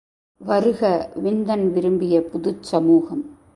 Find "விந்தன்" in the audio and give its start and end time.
1.15-1.65